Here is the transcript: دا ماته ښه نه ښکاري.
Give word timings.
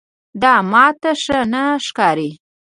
دا 0.41 0.53
ماته 0.71 1.11
ښه 1.23 1.39
نه 1.53 1.63
ښکاري. 1.85 2.31